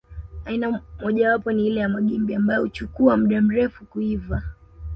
Aina 0.45 0.81
mojawapo 1.01 1.51
ni 1.51 1.67
ile 1.67 1.79
ya 1.79 1.89
magimbi 1.89 2.35
ambayo 2.35 2.61
huchukua 2.61 3.17
muda 3.17 3.41
mrefu 3.41 3.85
kuiva 3.85 4.43